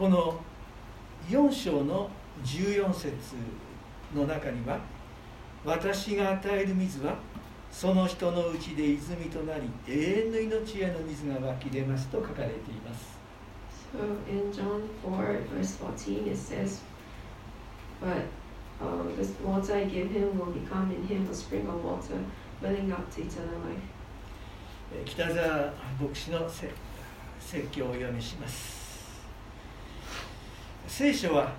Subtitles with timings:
[0.00, 0.40] この
[1.28, 2.08] 4章の
[2.42, 3.12] 14節
[4.14, 4.80] の中には
[5.62, 7.16] 私が与える水は
[7.70, 13.20] その人のうちで泉となり永遠の命への水が湧き出ますと書かれています
[13.92, 16.80] So in John 4, verse 14, it says,
[18.00, 18.22] But
[18.80, 22.14] um, the water I give him will become in him a spring of water,
[22.62, 23.82] welling up to eternal life.
[24.94, 26.70] えー北澤牧師のせ
[27.38, 28.79] 説教をお読みします
[30.90, 31.52] 聖書は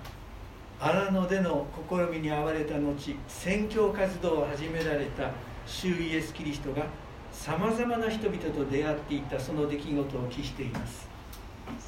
[0.78, 5.30] 荒野での試みに遭われた後宣教活動を始められた
[5.66, 6.86] 主イエス・キリストが
[7.32, 11.08] さまざまな人々と出会っていったその出来事を記しています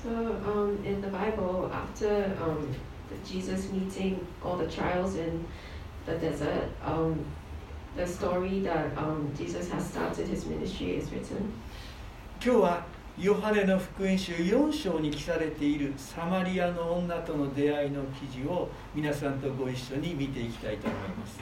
[0.02, 2.74] So um, in the Bible, after um,
[3.24, 5.44] Jesus meeting all the trials in
[6.06, 7.24] the desert, um,
[7.94, 11.52] the story that um, Jesus has started his ministry is written.
[12.42, 21.38] 今日はヨハネの福音書4章に記されているサマリアの女との出会いの記事を皆さんとご一緒に見ていきたいと思います。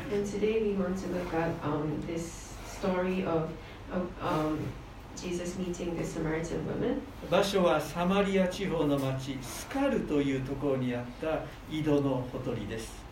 [7.30, 11.40] 場所はサマリア地方の街スカルというところにあった
[11.74, 13.02] 井戸のほとりです。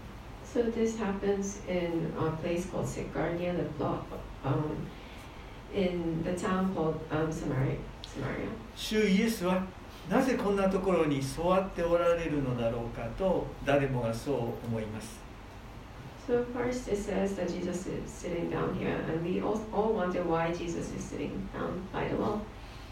[8.77, 9.62] 主イエスは
[10.08, 14.34] なぜこんなところに座っておられるのだろうかと誰もがそう
[14.66, 15.20] 思います
[16.27, 20.22] So first it says that Jesus is sitting down here, and we all, all wonder
[20.22, 22.41] why Jesus is sitting down by the well.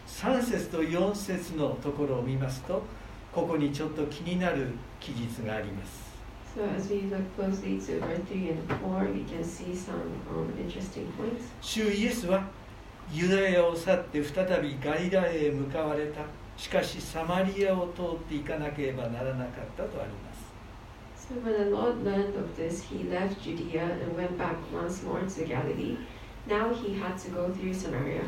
[0.09, 2.83] 3節と4節のところを見ますと
[3.33, 6.09] ここにちょっと気になる記述があります
[6.57, 10.51] So as we look closely to verse 3 and 4, we can see some um,
[10.59, 11.45] interesting points.
[11.61, 12.49] 主イエスは
[13.11, 16.21] ユダヤを去って再びガリラヤへ向かわれた。
[16.59, 20.49] しかしサマリアを通っていかなければならなかったとあります。
[21.17, 25.45] So when the Lord learned of this, he left Judea and went back once more to
[25.47, 25.97] Galilee.
[26.49, 28.23] Now he had to go through Samaria.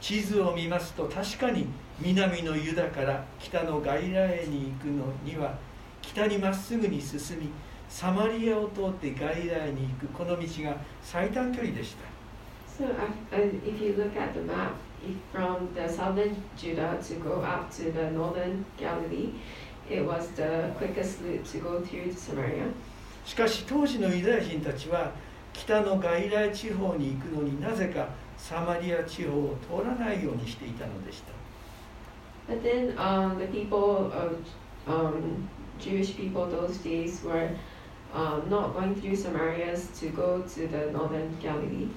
[0.00, 1.66] 地図を見ますと確かに
[1.98, 5.58] 南のユダから北のガリラヤに行くのには
[6.02, 7.48] 北にまっすぐに進み
[7.88, 10.08] サマリアを通ってガリラヤに行く。
[10.08, 12.13] この道が最短距離でした
[12.76, 14.74] So uh, uh, if you look at the map,
[15.30, 19.30] from the southern Judah to go up to the northern Galilee,
[19.88, 22.72] it was the quickest route to go through Samaria.
[23.24, 25.12] しかし当時のユダヤ人たちは
[25.54, 31.32] 北のガリラヤ地方に行くのになぜかサマリア地方を通らないようにしていたのでした
[32.46, 34.36] But then um, the people of
[34.86, 35.48] um,
[35.78, 37.48] Jewish people those days were
[38.14, 41.88] um, not going through Samarias to go to the northern Galilee.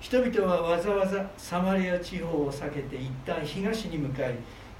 [0.00, 4.34] 人々はわざわざサマリア地方を避けて一旦東に向かい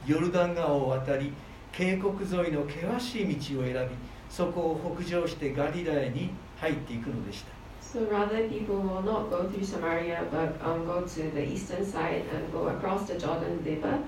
[0.07, 1.31] ヨルダン川を渡り
[1.73, 3.95] 渓谷沿いの険しい道を選び
[4.31, 7.51] そこを北上してガリラヤに入っていくのでした
[7.83, 12.23] So rather, people will not go through Samaria, but um, go to the eastern side
[12.33, 13.99] and go across the Jordan River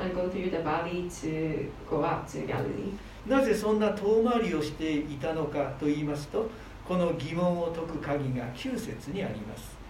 [0.00, 2.96] and go through the valley to go up to Galilee.
[3.26, 6.48] なぜそんな遠回りをしていたのかと言いますと
[6.86, 9.81] この疑問を解く鍵が9節にあります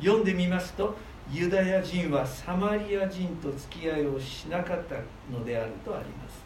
[0.00, 0.96] 読んでみますと、
[1.30, 4.96] ユダヤ人はサマリア人と付き合いをしなかった
[5.30, 6.42] のであるとあります。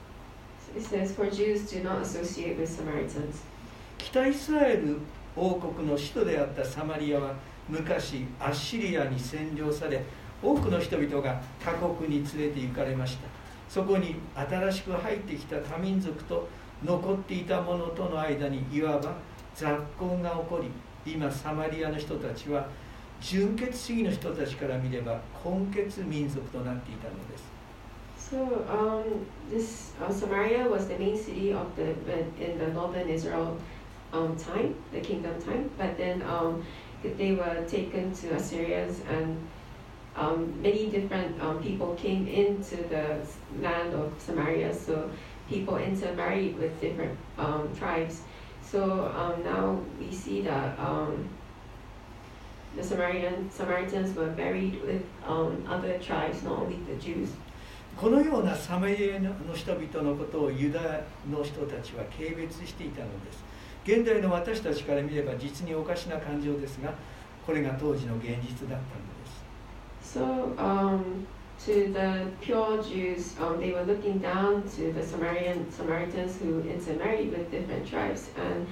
[3.99, 4.99] 北イスラエル
[5.37, 7.35] 王国の首都であったサマリアは
[7.69, 10.03] 昔アッシリアに占領され、
[10.43, 13.32] 多くの人々が他国に連れて行かれました。
[13.73, 16.47] そこに新しく入ってきた多民族と
[16.85, 19.17] 残っていた者との間にいわば
[19.55, 20.61] 雑婚が起こ
[21.07, 22.69] り今サマリアの人たちは
[23.19, 27.51] 純血主義の人たちから見れば根血民族となっていたのです
[28.19, 31.93] So um, this uh, Samaria was the main city of the
[32.43, 33.57] in the northern Israel
[34.13, 35.71] um, time, the kingdom time.
[35.77, 36.65] But then um,
[37.03, 39.37] they were taken to Assyrians, and
[40.17, 43.19] um, many different um, people came into the
[43.61, 44.75] land of Samaria.
[44.75, 45.11] So
[45.49, 48.23] people intermarried with different um, tribes.
[48.63, 51.29] So um, now we see that um,
[52.77, 57.31] the Samarian, Samaritans were married with um, other tribes, not only the Jews.
[57.95, 63.45] このようなサマリアの人々のことをユダの人たちは軽蔑していたのです
[63.85, 66.95] 現代の私たちから見れば実におかしな感情ですが
[67.45, 68.79] これが当時の現実だったので
[69.11, 69.12] す
[70.13, 71.27] So um,
[71.65, 77.31] to the pure Jews, um, they were looking down to the Samaritan Samaritans who intermarried
[77.31, 78.67] with different tribes, and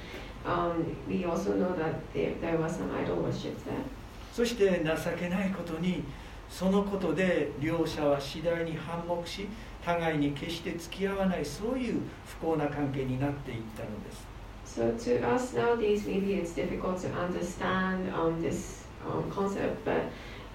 [0.44, 3.84] um, we also know that there, there was some idol worship there.
[4.32, 6.04] そして情けないことに
[6.48, 9.48] そのことで両者は次第に反目し
[9.84, 14.30] 互いに決して付き合わないそういう不幸な関係になっていったのです
[14.66, 20.04] So to us nowadays, maybe it's difficult to understand um, this um, concept, but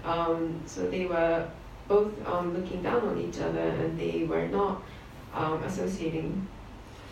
[0.06, 1.46] um, so they were
[1.88, 4.82] both um, looking down on each other and they were not
[5.34, 6.46] um, associating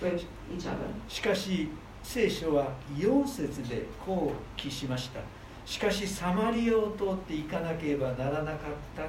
[0.00, 0.24] with
[0.54, 0.86] each other.
[1.08, 1.68] しかし
[2.02, 5.20] 聖書は4節でこう記しました
[5.64, 8.56] しかしサマリアを通って行かなければならなかっ
[8.94, 9.04] た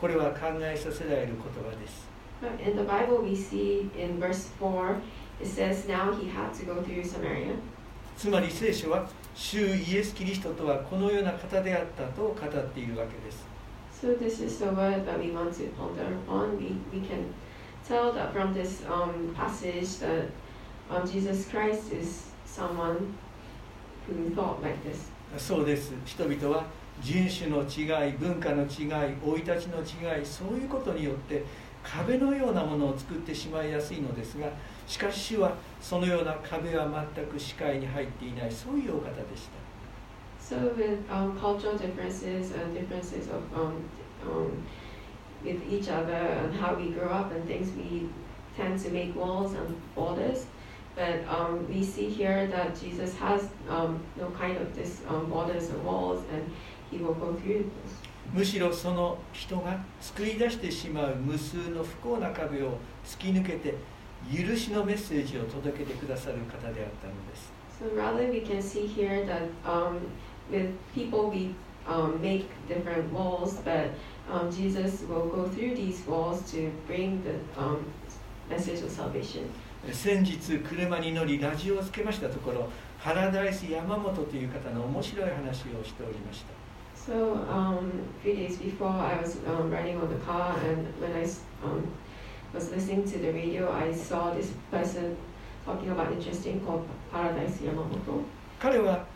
[0.00, 2.10] これは考えさせられる言葉です
[2.64, 5.00] in the Bible, we see in verse 4,
[5.40, 7.54] it says, Now he had to go through Samaria.
[8.16, 13.44] つまり聖書は主イエス・キリストとはこのような方であったと語っているわけです
[14.00, 16.56] So this is the word that we want to ponder on.
[16.56, 17.34] We, we can
[17.86, 20.30] tell that from this um, passage that
[20.90, 23.14] um, Jesus Christ is someone
[24.06, 25.10] who thought like this.
[25.36, 26.64] そうです人々は
[27.02, 31.44] 人種の違い文化の違い生い立ちの違いそういうことによって
[31.82, 34.48] 壁のようなものを作ってしまいやすいのですが
[34.90, 39.60] しかし主はそのような壁は全く視界に入っていないそういうお方でした
[40.40, 43.84] So with um, cultural differences and differences of um,
[44.26, 44.66] um,
[45.44, 48.08] with each other and how we grow up and things, we
[48.56, 50.46] tend to make walls and borders.
[50.96, 55.70] But um, we see here that Jesus has um, no kind of this um, borders
[55.70, 56.42] and walls, and
[56.90, 58.10] He will go through this.
[58.34, 63.74] むしろその人が作り出してしまう無数の不幸な壁を突き抜けて
[64.28, 70.00] 許しのメッセージを届けてくださる方であったのです So rather, we can see here that um,
[70.50, 71.54] with people we
[71.88, 73.90] um, make different walls, but
[74.30, 77.84] um, Jesus will go through these walls to bring the um,
[78.50, 79.48] message of salvation.
[79.90, 82.68] 先日車に乗りラジオをつけましたところ
[82.98, 86.60] ハラダイス山本という方の面白い話をしておりました
[86.94, 87.90] So um,
[88.22, 91.24] few days before, I was um, riding on the car, and when I
[91.64, 91.88] um,
[92.52, 95.16] was listening to the radio, I saw this person
[95.64, 98.24] talking about interesting called Paradise Yamamoto.
[98.58, 99.06] 彼は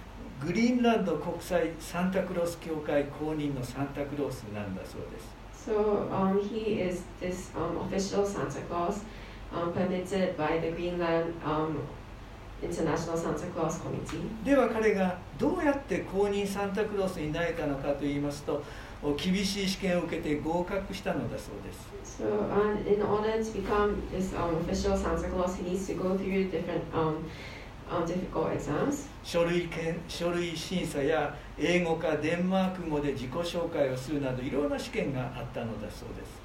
[0.41, 9.01] グリーンランド国際サンタクロース協会公認のサンタクロースなんだそうです So um, he is this um, official Santa Claus
[9.53, 11.79] um, permitted by the Greenland um,
[12.63, 14.23] International Santa Claus Committee.
[14.45, 21.95] では彼がどうやって公認サンタクロースになれたのかといいますとおを厳しい試験を受けて合格したのだそうです。
[29.23, 29.69] 書類,
[30.09, 36.43] 書類審査や英語かデンマーク語で自己紹介をするなどいろんな試験があったのだそうです。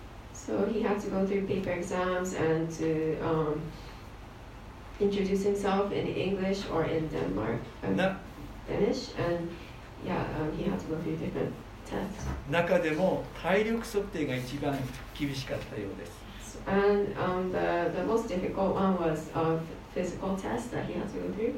[12.49, 14.77] 中でも体力測定が一番
[15.17, 16.19] 厳しかったようです
[16.67, 19.59] And um, the, the most difficult one was a
[19.93, 21.55] physical test that he had to go through.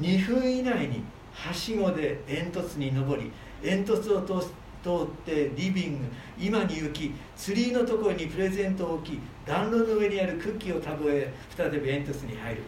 [0.00, 3.30] 2分以内にはしごで煙突に登り
[3.62, 4.52] 煙突を通す
[4.82, 6.04] 通ってリビング
[6.38, 12.62] 今に行きツリーのところにプレゼントを置き暖炉の上にあるクッキーを食べ再び煙突に入る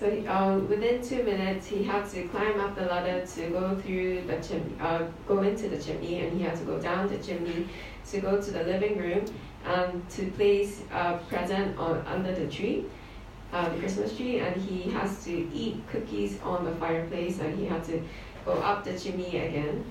[0.00, 4.22] So um, within two minutes, he had to climb up the ladder to go through
[4.22, 7.68] the chimney, uh, go into the chimney, and he had to go down the chimney
[8.10, 9.26] to go to the living room
[9.66, 12.86] and to place a present on under the tree,
[13.52, 17.66] uh, the Christmas tree, and he has to eat cookies on the fireplace, and he
[17.66, 18.02] had to
[18.46, 19.84] go up the chimney again.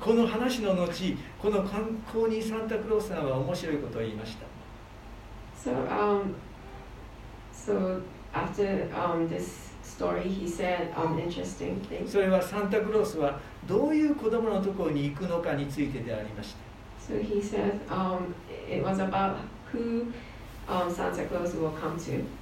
[0.00, 0.92] この話の後
[1.40, 4.44] この観光にサンタクロースさんは面白いことを言いました
[5.56, 6.34] So um,
[7.52, 8.02] so
[12.07, 16.63] それはサンタクロースはどういう子供のところに行くのかについてでありました？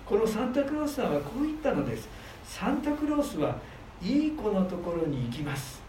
[0.06, 2.10] このサンタクロースさんはこう言ったのです。
[2.44, 3.56] サンタクロースは
[4.02, 5.82] いい子のところに行きます。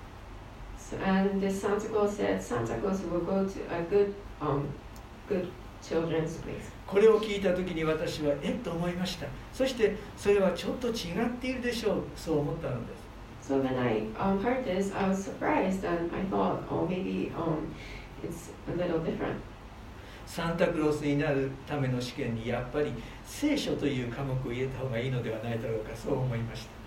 [6.89, 13.09] これを聞いた時に私はえっと思いましたそしてそれはちょっと違っているでしょうそう思ったのです
[13.49, 17.75] So when I um, heard this, I was surprised and I thought, oh, maybe um,
[18.23, 19.41] it's a little different.
[20.27, 22.93] サンタクロースになるための試験にやっぱり
[23.25, 26.79] 聖書という科目を入れた方がいいのではないだろうかそう思いました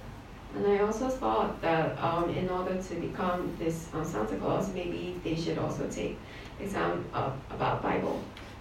[0.54, 5.16] And I also thought that um, in order to become this um, Santa Claus, maybe
[5.24, 6.18] they should also take
[6.60, 7.91] exam uh, about Bible.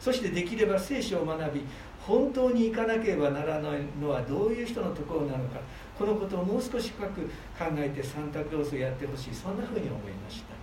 [0.00, 1.62] そしてできれば聖書を学び
[2.00, 5.60] 本当に行かなければならないのはどういう人のところなのか
[5.96, 7.20] このことをもう少し深く
[7.58, 10.60] 考えてサンタクロースをやってほしいそんなふうに思いました。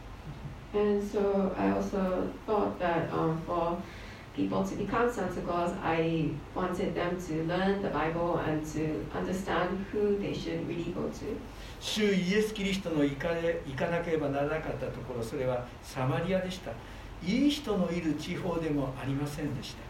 [0.73, 3.77] And so I also thought that um, for
[4.35, 9.85] people to become Santa Claus, I wanted them to learn the Bible and to understand
[9.91, 11.37] who they should really go to.
[11.79, 16.71] 主イエス・キリストの行かれ行かなければならなかったところそれはサマリアでした
[17.23, 19.87] いい人のいる地方でもありませんでした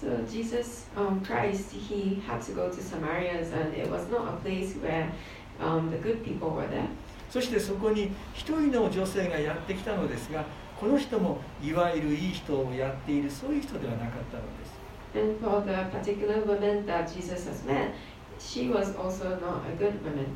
[0.00, 4.36] So Jesus um, Christ, he had to go to Samaria, and it was not a
[4.38, 5.12] place where
[5.60, 6.88] um, the good people were there.
[7.30, 10.44] そしてそこに一人の女性がやってきたのですが
[10.80, 14.80] この人もいわゆるいい人をやっているそういう人ではなかったのです
[15.14, 17.92] And for the particular woman that Jesus has met,
[18.38, 20.26] she was also not a good woman.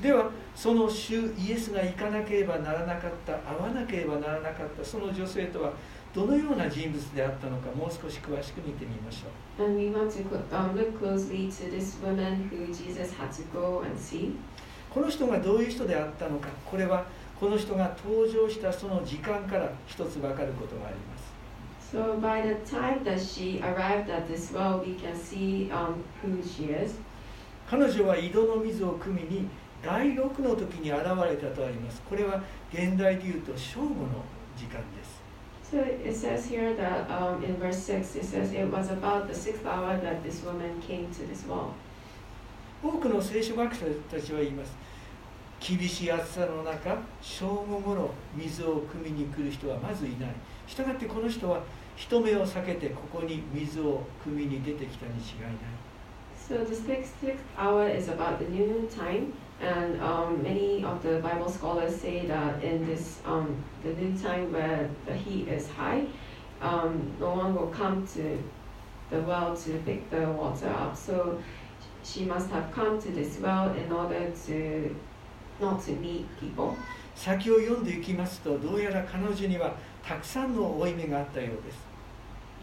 [0.00, 5.72] ではその主イエスが行かなければならなかった会わなければならなかったその女性とは
[6.12, 13.44] どのような人物であったのかもう少し詳しく見てみましょう And we want to cl- um, look closely to this woman who Jesus had to
[13.52, 14.32] go and see.
[14.92, 17.06] この人がどういう人であったのかこれは
[17.38, 21.34] この人が登場したその時間から一つ分かることがあります
[21.92, 26.42] So by the time that she arrived at this well, we can see um, who
[26.42, 26.98] she is.
[27.68, 29.48] 彼女は井戸の水を汲みに
[29.84, 34.24] 第6の時に現れたとありますこれは現代でいうと正午の
[34.56, 35.22] 時間です
[35.70, 39.34] So it says here that um, in verse 6, it says it was about the
[39.34, 41.72] sixth hour that this woman came to this well.
[42.82, 44.76] 多くの聖書学者たちは言います
[45.58, 50.30] 厳しい暑さの中正午ごろ水を汲みに来る人はまずいない
[50.66, 51.62] したがってこの人は
[51.96, 55.52] 人目を避けてここに水を汲みに出てきたに違いない
[56.46, 59.32] So the sixth, sixth hour is about the noon time,
[59.64, 64.52] and um, many of the Bible scholars say that in this um, the noon time
[64.52, 66.06] where the heat is high,
[66.60, 68.42] um, no one will come to
[69.10, 70.96] the well to pick the water up.
[70.96, 71.38] So
[72.02, 74.96] she must have come to this well in order to
[75.60, 76.76] not to meet people.
[77.14, 81.93] 先を読んでいきますとどうやら彼女にはたくさんの負い目があったようです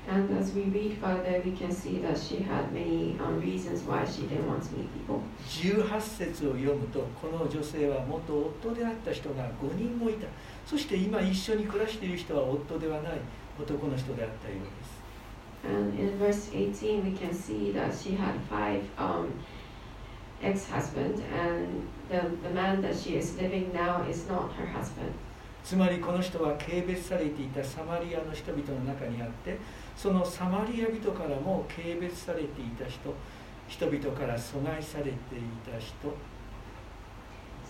[0.10, 4.04] And as we read further, we can see that she had many um, reasons why
[4.04, 5.22] she didn't want to meet people.
[5.48, 10.28] 18節を読むとこの女性は元夫であった人が5人もいた
[10.66, 13.14] そして今一緒に暮らしている人は夫ではない
[13.60, 15.02] 男の人であったようです
[15.64, 19.32] And in verse 18, we can see that she had five um,
[20.42, 25.14] ex husbands, and the, the man that she is living now is not her husband.
[25.64, 29.60] つまりこの人は軽蔑されていたサマリアの人々の中にあって
[29.96, 33.14] そのサマリア人からも軽蔑されていた人
[33.68, 35.14] 人々から阻害されてい
[35.72, 36.14] た人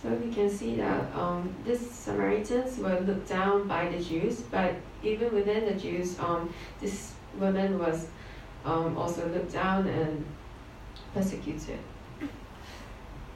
[0.02, 4.74] So we can see that um, these Samaritans were looked down by the Jews, but
[5.04, 8.08] even within the Jews, um, this woman was
[8.64, 10.24] um, also looked down and
[11.14, 11.78] persecuted.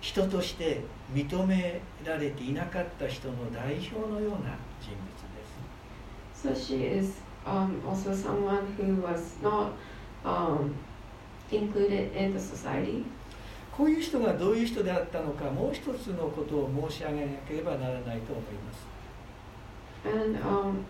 [0.00, 9.72] 人として認められていなかった人の代表のような人物です So she is um, also someone who was not
[10.24, 10.74] um,
[11.50, 13.04] included in the society.
[13.76, 18.86] こういう人がどういう人であったのかもう一つのことを申し上げなければならないと思います
[20.06, 20.84] And um,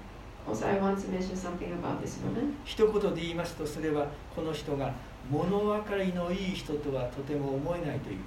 [0.47, 2.55] also, I want to mention something about this woman.
[2.65, 4.95] 一言で言いますとそれはこの人が
[5.29, 8.25] 物分かりのいい人とはとても思えないというこ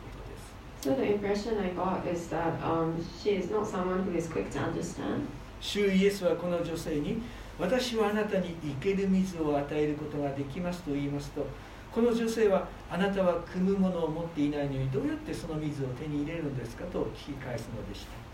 [0.82, 4.30] とです So the impression I got is that um, she is not someone who is
[4.30, 5.28] quick to understand.
[5.62, 7.22] 主イエスはこの女性に
[7.60, 11.46] 私はあなたに生ける水を与えることができますと言いますと
[11.92, 18.30] この女性はあなたは汲むものを持っていないのにどうやってその水を手に入れるのですかと聞き返すのでした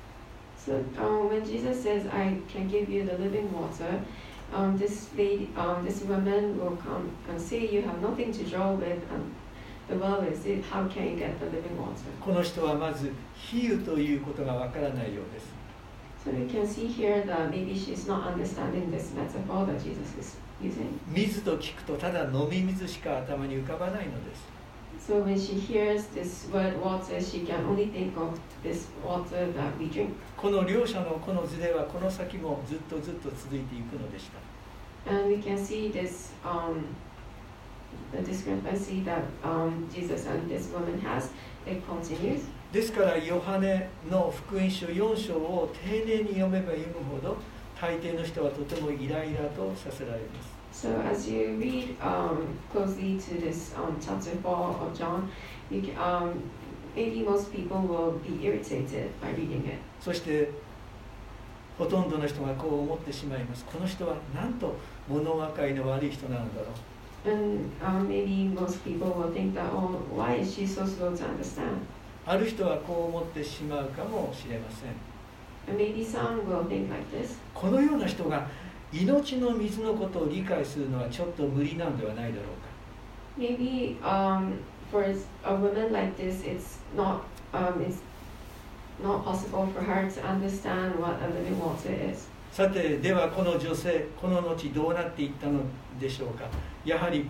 [0.66, 4.00] So um, when Jesus says, "I can give you the living water,"
[4.52, 8.76] um, this lady, um, this woman will come and say, "You have nothing to draw
[8.76, 9.30] with, and
[9.88, 10.64] the well is it.
[10.66, 15.65] How can you get the living water?" この人はまず比喩ということがわからないようです
[16.26, 20.38] So we can see here that maybe she's not understanding this metaphor that Jesus is
[20.60, 21.00] using.
[21.08, 24.56] 水と聞くとただ飲み水しか頭に浮かばないのです
[25.08, 29.78] So when she hears this word water, she can only think of this water that
[29.80, 30.14] we drink.
[30.36, 34.30] この両者のこのズレはこの先もずっとずっと続いていくのでし
[35.06, 36.86] た And we can see this um,
[38.12, 41.30] the discrepancy that um, Jesus and this woman has.
[41.68, 42.42] It continues.
[42.72, 47.38] ですからヨハネの福音書4章を丁寧に読めば読むほど
[47.80, 55.32] 大抵の人はとてもイライラとさせられます So as you read um, closely to this um, chapter 4 of John,
[55.72, 56.34] you can, um,
[56.94, 59.80] maybe most people will be irritated by reading it.
[60.02, 60.52] そして
[61.78, 64.76] ほとんどの人がこう思ってしまいますこの人はなんと
[65.08, 66.74] 物分かりの悪い人なのだろう
[67.28, 71.24] And um, maybe most people will think that, oh, why is she so slow to
[71.24, 71.88] understand?
[72.28, 74.90] ある人はこう思ってしまうかもしれません。
[77.54, 78.48] このような人が
[78.92, 83.42] 命の水のことを理解するのはちょっと無理なんではないだろうか。
[92.52, 95.60] さて、ではこの女性、この後どうなっていったの
[96.00, 96.46] でしょうか。
[96.86, 97.30] やはり、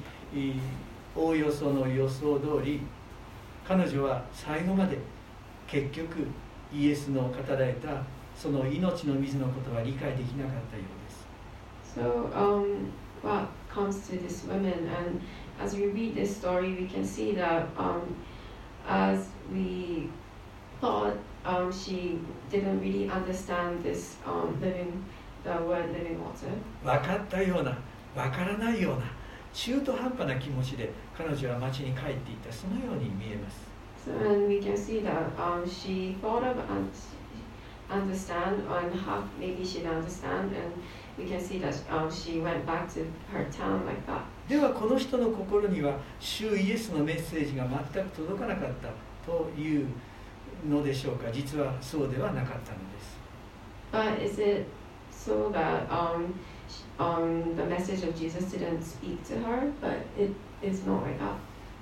[1.15, 2.81] おおよその予想通り、
[3.67, 4.97] 彼女は最後まで
[5.67, 6.27] 結局
[6.73, 8.03] イエスの語られた
[8.35, 11.25] その命の水のことは理解できなかったようです
[11.95, 12.91] So, um,
[13.23, 15.21] what comes to this woman, and
[15.61, 18.01] as we read this story, we can see that um,
[18.85, 20.09] as we
[20.81, 22.19] thought, um, she
[22.51, 25.05] didn't really understand this um, living,
[25.45, 26.51] the word living water.
[26.83, 27.77] 分かったような
[28.13, 29.05] 分からないような
[29.55, 33.65] 中途半端な気持ちで彼女は町に帰っていたそのように見えます。
[44.49, 48.89] ではこの人の心には主イエスのメッセージが全く届かなかった
[49.25, 49.87] という
[50.67, 53.17] のでしょうか実はそうではなかったのです。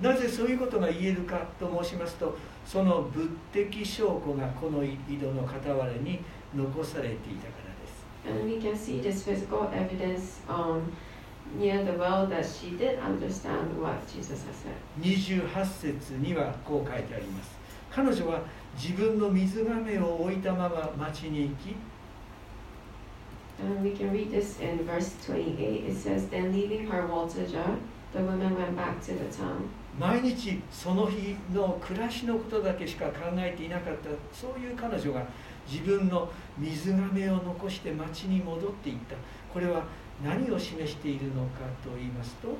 [0.01, 2.35] なぜそういうことが言えるかと申しますと、
[2.65, 6.19] その物的証拠がこの井戸の片割れに
[6.55, 8.05] 残されていたからです。
[14.99, 17.51] 28節にはこう書いてあります。
[17.91, 18.41] 彼女は
[18.75, 21.75] 自分の水亀を置いたまま町に行き、
[23.59, 25.85] And we can read this in verse 28.
[25.85, 27.77] It says, Then leaving her water jar,
[28.11, 29.69] the woman went back to the town.
[29.99, 35.23] 毎日その日の暮らしのことだけしか考えていなかったそういう彼女が
[35.71, 39.15] 自分の水がめを残して町に戻っていった
[39.53, 39.83] これは
[40.23, 42.57] 何を示しているのかと言いますと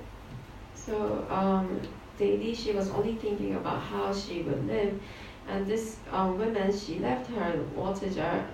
[0.75, 1.82] So um,
[2.19, 4.99] daily she was only thinking about how she would live.
[5.47, 8.45] And this um, woman, she left her water jar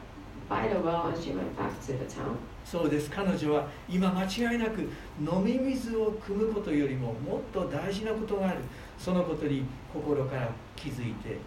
[2.65, 4.81] そうです彼女は今間違いなく
[5.19, 8.59] 飲み水を汲むことよりももっと大事なことがある
[8.97, 11.37] そのことに心から気づいて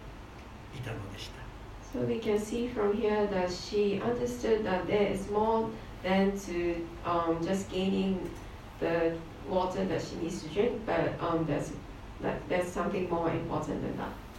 [0.75, 1.43] いたのでした。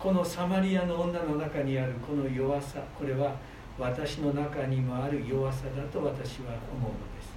[0.01, 3.37] このサマリアの女の中にあるこの弱さ、これは。
[3.79, 7.35] 私の中にもある弱さだと私は思うのです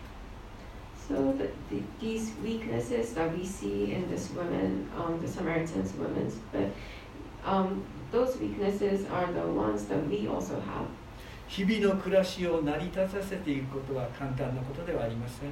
[1.09, 6.29] So the, the, these weaknesses that we see in this woman, um, the Samaritan's woman,
[6.51, 6.69] but
[7.45, 10.85] um, those weaknesses are the ones that we also have.
[11.47, 15.51] 日々の暮らしを成り立たせていくことは簡単なことではありません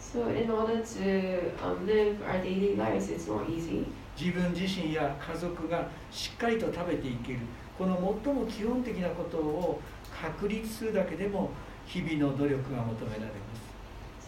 [0.00, 3.84] So in order to um, live our daily lives, it's not easy.
[4.18, 7.40] 自分自身や家族がしっかりと食べていける
[7.78, 9.80] この最も基本的なことを
[10.20, 11.50] 確立するだけでも
[11.86, 13.66] 日々の努力が求められます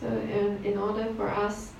[0.01, 1.73] So in, in order for us,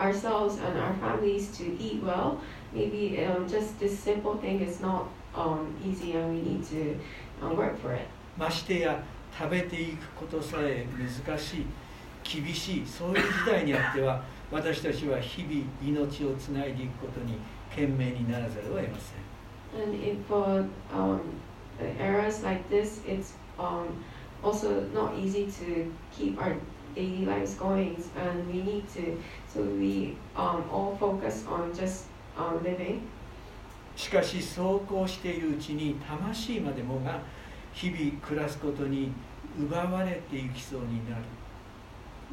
[0.00, 2.38] ourselves and our families to eat well,
[2.72, 6.98] maybe um, just this simple thing is not um, easy and we need to
[7.42, 8.06] um, work for it.
[8.38, 9.02] ましてや
[9.36, 11.66] 食べていくことさえ難しい
[12.22, 17.38] 厳しいそういう時代にあっては私たちは日々命をつないでいくことに
[17.70, 19.27] 懸命にならざるを得ません
[19.76, 21.20] And if for um,
[21.98, 24.04] eras like this, it's um,
[24.42, 26.56] also not easy to keep our
[26.94, 29.20] daily lives going, and we need to.
[29.52, 33.08] So we um, all focus on just um, living.
[33.96, 37.20] しかしそうこうしているうちに魂までもが
[37.72, 39.12] 日々暮らすことに
[39.58, 41.24] 奪われていきそうになる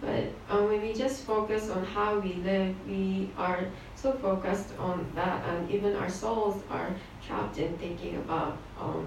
[0.00, 5.04] But um, when we just focus on how we live, we are so focused on
[5.14, 6.88] that, and even our souls are
[7.26, 9.06] trapped in thinking about um,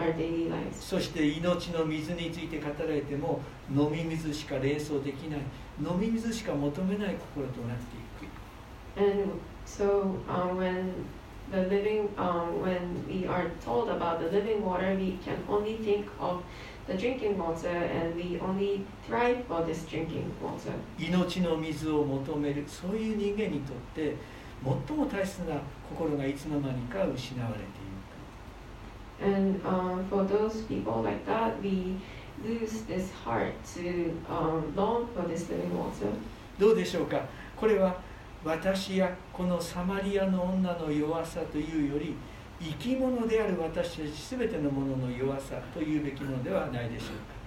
[0.00, 0.80] our daily lives.
[0.80, 5.40] そして命の水について語られても飲み水しか連想できない
[5.80, 8.38] 飲み水しか求めない心となっていく
[9.00, 10.92] And so um, when
[11.50, 16.06] the living, um, when we are told about the living water, we can only think
[16.20, 16.42] of
[16.87, 20.73] the drinking water, and we only thrive for this drinking water.
[20.99, 24.15] 命の水を求めるそういう人間にとって
[24.87, 25.55] 最も大切な
[25.89, 27.93] 心がいつの間にか失われている
[29.21, 31.95] And um, for those people like that, we
[32.43, 36.07] lose this heart to um, long for this living water.
[36.59, 37.21] どうでしょうか
[37.55, 37.95] これは
[38.43, 42.15] 私やこのサマリアの女の弱さというより
[42.63, 47.43] 生き物である私たち全てのものの弱さというべきものではないでしょうか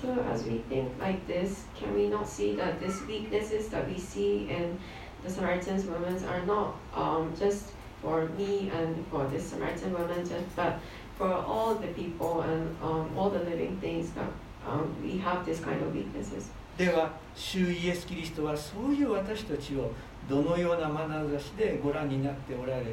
[0.00, 3.98] So as we think like this, can we not see that these weaknesses that we
[3.98, 4.78] see in
[5.22, 10.56] the Samaritan's women are not um, just for me and for this Samaritan woman, just,
[10.56, 10.78] but
[11.18, 14.30] for all the people and um, all the living things that
[14.66, 16.50] um, we have this kind of weaknesses.
[16.78, 19.92] では主イエス・キリストはそういう私たちを
[20.30, 22.92] どのような眼差しでご覧になっておられるの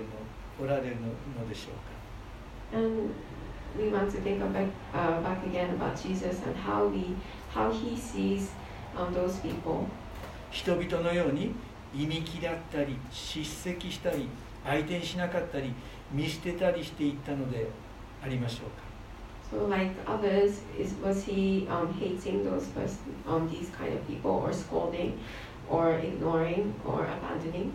[0.61, 1.97] おられるのでしょうか
[2.77, 3.13] And
[3.77, 7.15] we want to think back, uh, back again about Jesus and how we,
[7.53, 8.49] how he sees
[8.95, 9.87] um, those people.
[10.51, 11.53] 人々のように
[11.93, 14.27] 忌み嫌ったり叱責したり
[14.65, 15.73] 相手にしなかったり
[16.11, 17.67] 見捨てたりしていったので
[18.23, 18.87] ありましょうか
[19.49, 24.31] So like others, is was he um, hating those person, um, these kind of people,
[24.31, 25.17] or scolding,
[25.69, 27.71] or ignoring, or abandoning?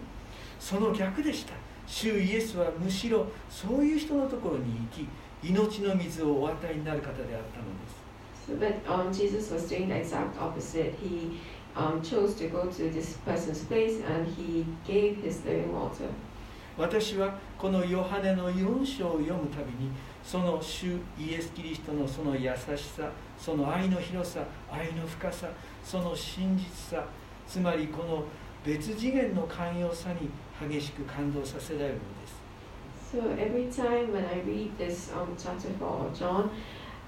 [0.60, 1.54] その逆でした
[1.92, 5.06] 主イエスはむしろそういう人のところに行き
[5.46, 7.42] 命の水をお与えになる方であったので
[7.86, 8.02] す
[8.48, 10.94] So, but um, Jesus was doing the exact opposite.
[11.00, 11.38] He
[11.76, 16.08] um, chose to go to this person's place and he gave his living water.
[16.78, 19.90] 私はこのヨハネの4章を読むたびに
[20.24, 25.50] その主イエス・キリストのその優しさその愛の広さ愛の深さ
[25.84, 26.64] その真実
[26.98, 27.04] さ
[27.46, 28.24] つまりこの
[28.64, 30.30] 別次元の寛容さに
[30.68, 32.42] 激しく感動させられるのです
[33.12, 36.50] So every time when I read this um, chapter 4 of John,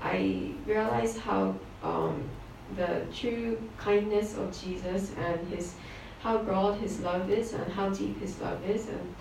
[0.02, 2.28] I realize how um,
[2.76, 5.76] the true kindness of Jesus and his
[6.22, 9.14] how broad his love is and how deep his love is and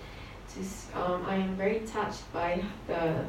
[0.54, 3.24] just um, I am very touched by the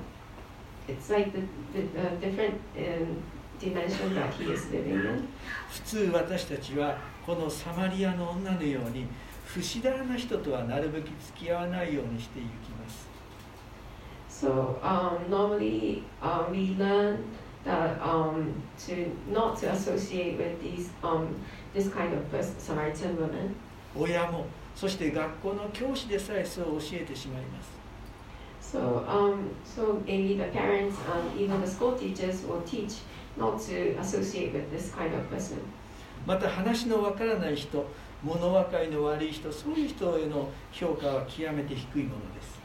[0.88, 1.42] it's like the,
[1.74, 3.24] the, the different um,
[3.60, 5.28] dimension that he is living in.
[5.70, 9.08] 普通私たちはこのサマリアの女のように
[9.46, 13.08] 不死だらな人とはなるべき付き合わないようにしていきます
[14.30, 17.20] So um, normally um, we learn
[17.66, 18.54] that um,
[18.86, 21.28] to not to associate with these um,
[21.74, 23.56] this kind of pers- Samaritan women.
[23.98, 32.98] 親もそして学校の教師でさえそう教えてしまいます So um, so maybe the parents and even the school teachers will teach
[33.38, 35.60] not to associate with this kind of person.
[36.26, 37.86] また話のわからない人
[38.24, 42.60] 物分かりの悪い人そういう人への評価は極めて低いものです。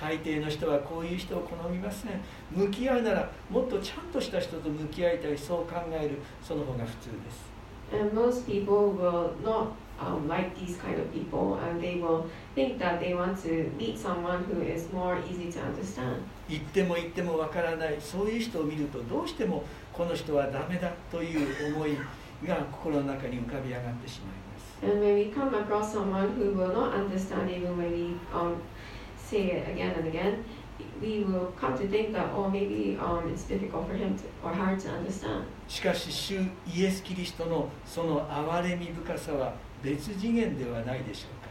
[0.00, 2.20] 大抵の人はこういう人を好みません。
[2.50, 7.56] 向き合うならもっとちゃんとした人と向き合いたいそう考えるその方が普通です。
[10.00, 14.44] Um, like these kind of people, and they will think that they want to meet someone
[14.44, 16.22] who is more easy to understand.
[16.48, 21.96] 言っても言ってもわからないそういう人を見るとどうしてもこの人はダメだという思い
[22.46, 28.56] が心の中に浮かび上がってしまいます And when we come across someone who will not understand, even when we um,
[29.16, 30.44] say it again and again,
[31.00, 34.52] we will come to think that, oh, maybe um, it's difficult for him to, or
[34.52, 35.44] her to understand.
[35.66, 36.34] しかし主
[36.66, 41.46] イエス・キリストのその憐れみ深さは別次元ではないでしょうか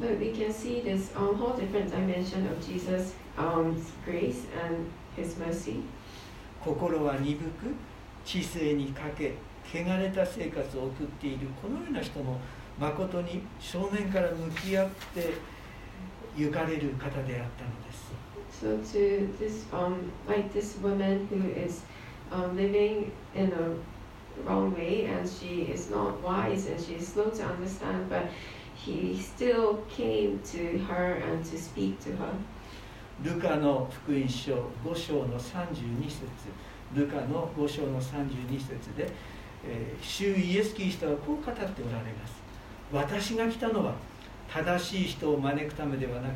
[0.00, 5.36] But we can see this um, whole different dimension of Jesus' um, grace and his
[5.38, 5.82] mercy.
[6.60, 7.74] 心は鈍く
[8.24, 12.38] 知性に欠け汚れた生活を送っているこのような人も
[12.78, 15.34] 誠に正面から向き合って
[16.36, 18.08] 行かれる方であったのです
[18.60, 21.82] So to this, um, like this woman who is
[22.32, 23.97] um, living in a
[24.46, 28.26] wrong way and she is not wise and she is slow to understand, but
[28.74, 32.32] he still came to her and to speak to her.
[33.22, 36.22] ルカの福音書5章の32節
[36.94, 39.10] ルカの5章の32節で、
[39.66, 42.40] えー主イエス・キリストはこう語っておられます
[42.92, 43.94] 私が来たのは
[44.48, 46.34] 正しい人を招くためではなく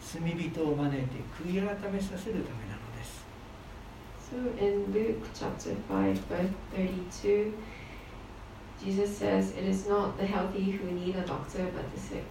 [0.00, 2.75] 罪人を招いて悔い改めさせるためなのです
[4.28, 7.54] So in Luke chapter 5, verse 32,
[8.84, 12.24] Jesus says, It is not the healthy who need a doctor, but the sick.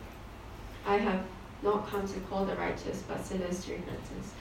[0.86, 1.22] I have
[1.64, 4.34] not come to call the righteous, but sinners to repentance.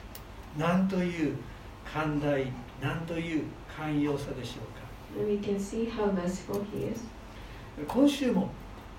[0.57, 1.37] なんという
[1.85, 2.45] 寛大
[2.81, 3.43] なんという
[3.77, 7.05] 寛容さでしょうか And we can see how merciful he is.
[7.87, 8.49] 今週も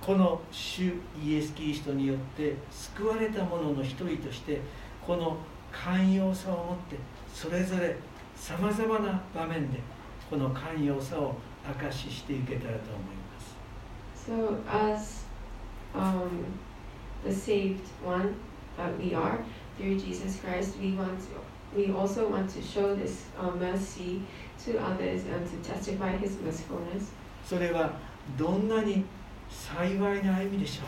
[0.01, 4.61] この主イエス・キリストによって救われた者の一人として
[5.07, 5.37] この
[5.73, 6.97] 寛容さを持って
[7.33, 7.97] それぞれ
[8.37, 9.81] さまざまな場面で
[10.31, 13.57] この寛容さを証ししていけたらと思います
[14.29, 15.25] So, as
[15.95, 16.45] um,
[17.25, 18.35] the saved one
[18.77, 19.39] that we are
[19.79, 21.27] through Jesus Christ, we want to
[21.77, 24.23] we also want to show this uh, mercy
[24.65, 27.13] to others and to testify His mercifulness.
[27.45, 27.93] それは
[28.37, 29.05] どんなに
[29.49, 30.83] 幸いな歩みでしょ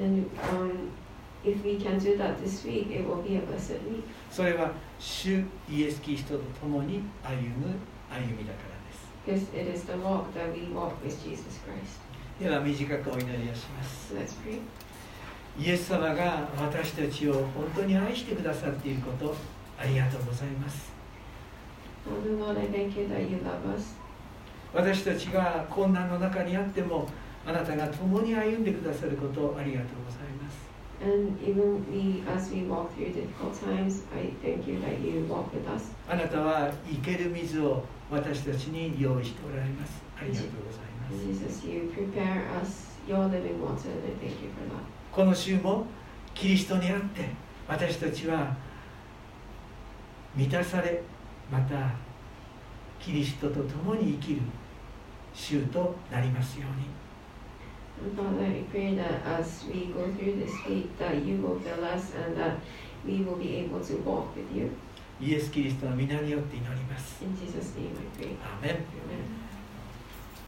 [0.00, 0.90] う And um,
[1.44, 4.04] if we can do that this week, it will be a blessed week.
[4.30, 7.74] それは主イエス・キリストと共に歩む
[8.10, 8.64] 歩みだか
[9.26, 12.00] らです Because it is the walk that we walk with Jesus Christ.
[12.40, 14.60] では短くお祈りをします So let's pray.
[15.58, 19.34] イエス様が私たちを本当に愛してくださっていること
[19.78, 20.92] ありがとうございます
[22.06, 23.96] Father Lord, I thank you that you love us.
[24.72, 27.08] 私たちが困難の中にあっても
[27.46, 30.58] あなたが共に歩んでくださることありがとうございます
[36.08, 40.02] あなたはいける水を私たちに用意しておられます。
[40.20, 41.24] ありがとうございます。
[45.12, 45.86] この週も
[46.34, 47.28] キリストにあって
[47.68, 48.56] 私たちは
[50.34, 51.02] 満たされ
[51.50, 51.92] また
[53.00, 54.40] キリストと共に生きる
[55.32, 56.97] 週となりますように。
[58.15, 62.35] Father, I pray that as we go through this week, that you will fill us and
[62.37, 62.57] that
[63.05, 64.71] we will be able to walk with you.
[65.21, 68.35] イエス・キリストの皆によって祈ります In Jesus' name I pray.
[68.43, 68.83] アーメン